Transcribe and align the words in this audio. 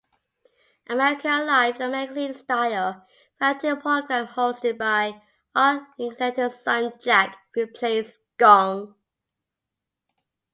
"America 0.89 1.27
Alive", 1.27 1.79
a 1.79 1.87
magazine-style 1.87 3.05
variety 3.37 3.75
program 3.79 4.25
hosted 4.29 4.75
by 4.75 5.21
Art 5.55 5.83
Linkletter's 5.99 6.59
son 6.59 6.93
Jack, 6.99 7.37
replaced 7.55 8.17
"Gong". 8.37 8.95